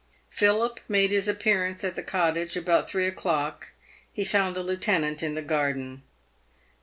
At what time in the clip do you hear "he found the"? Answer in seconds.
4.11-4.63